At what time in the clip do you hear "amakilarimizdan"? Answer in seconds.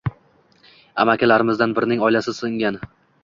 1.03-1.77